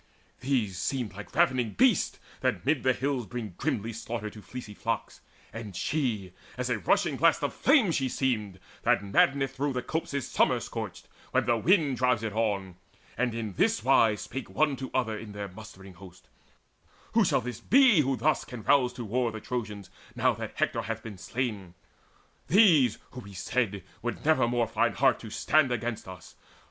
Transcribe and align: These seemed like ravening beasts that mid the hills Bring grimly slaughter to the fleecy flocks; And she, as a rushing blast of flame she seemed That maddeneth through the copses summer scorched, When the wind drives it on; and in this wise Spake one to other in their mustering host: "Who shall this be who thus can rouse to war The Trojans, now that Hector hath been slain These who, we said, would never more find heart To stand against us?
These 0.39 0.79
seemed 0.79 1.13
like 1.13 1.35
ravening 1.35 1.73
beasts 1.73 2.17
that 2.39 2.65
mid 2.65 2.81
the 2.81 2.91
hills 2.93 3.27
Bring 3.27 3.53
grimly 3.55 3.93
slaughter 3.93 4.31
to 4.31 4.41
the 4.41 4.45
fleecy 4.47 4.73
flocks; 4.73 5.21
And 5.53 5.75
she, 5.75 6.33
as 6.57 6.71
a 6.71 6.79
rushing 6.79 7.17
blast 7.17 7.43
of 7.43 7.53
flame 7.53 7.91
she 7.91 8.09
seemed 8.09 8.59
That 8.81 9.03
maddeneth 9.03 9.55
through 9.55 9.73
the 9.73 9.83
copses 9.83 10.27
summer 10.27 10.59
scorched, 10.59 11.07
When 11.33 11.45
the 11.45 11.55
wind 11.55 11.97
drives 11.97 12.23
it 12.23 12.33
on; 12.33 12.77
and 13.15 13.35
in 13.35 13.53
this 13.53 13.83
wise 13.83 14.21
Spake 14.21 14.49
one 14.49 14.75
to 14.77 14.89
other 14.91 15.15
in 15.15 15.33
their 15.33 15.49
mustering 15.49 15.93
host: 15.93 16.29
"Who 17.13 17.23
shall 17.23 17.41
this 17.41 17.59
be 17.59 18.01
who 18.01 18.15
thus 18.17 18.43
can 18.43 18.63
rouse 18.63 18.93
to 18.93 19.05
war 19.05 19.31
The 19.31 19.39
Trojans, 19.39 19.91
now 20.15 20.33
that 20.33 20.53
Hector 20.55 20.81
hath 20.81 21.03
been 21.03 21.19
slain 21.19 21.75
These 22.47 22.97
who, 23.11 23.19
we 23.19 23.33
said, 23.33 23.83
would 24.01 24.25
never 24.25 24.47
more 24.47 24.65
find 24.65 24.95
heart 24.95 25.19
To 25.19 25.29
stand 25.29 25.71
against 25.71 26.07
us? 26.07 26.33